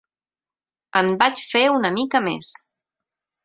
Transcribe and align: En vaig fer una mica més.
En 1.03 1.11
vaig 1.21 1.45
fer 1.51 1.63
una 1.77 1.95
mica 2.01 2.25
més. 2.31 2.59